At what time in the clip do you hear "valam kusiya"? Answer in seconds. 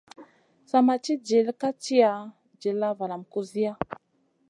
2.97-3.73